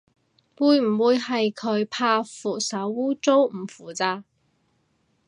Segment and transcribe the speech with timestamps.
[0.57, 4.23] 會唔會係佢怕扶手污糟唔扶咋